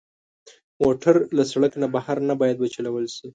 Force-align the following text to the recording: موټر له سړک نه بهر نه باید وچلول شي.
موټر 0.83 1.15
له 1.37 1.43
سړک 1.51 1.71
نه 1.81 1.87
بهر 1.95 2.17
نه 2.29 2.33
باید 2.41 2.57
وچلول 2.59 3.05
شي. 3.15 3.27